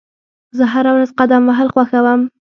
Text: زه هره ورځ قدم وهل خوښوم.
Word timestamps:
زه 0.57 0.63
هره 0.73 0.91
ورځ 0.95 1.09
قدم 1.19 1.41
وهل 1.45 1.67
خوښوم. 1.73 2.21